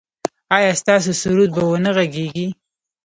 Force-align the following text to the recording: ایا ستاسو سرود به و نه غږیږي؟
ایا 0.55 0.71
ستاسو 0.81 1.11
سرود 1.21 1.49
به 1.55 1.63
و 1.67 1.75
نه 1.83 1.91
غږیږي؟ 1.95 2.47